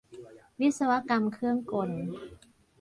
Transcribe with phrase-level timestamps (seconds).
[0.59, 1.89] วิศวกรรมเครื่องกล